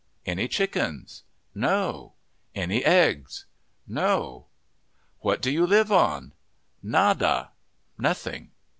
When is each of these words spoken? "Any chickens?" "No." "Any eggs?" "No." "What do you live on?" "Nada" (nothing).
"Any 0.25 0.47
chickens?" 0.47 1.21
"No." 1.53 2.15
"Any 2.55 2.83
eggs?" 2.83 3.45
"No." 3.85 4.47
"What 5.19 5.43
do 5.43 5.51
you 5.51 5.67
live 5.67 5.91
on?" 5.91 6.33
"Nada" 6.81 7.51
(nothing). 7.99 8.49